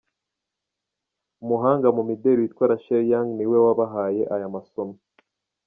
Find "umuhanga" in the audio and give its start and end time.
1.43-1.87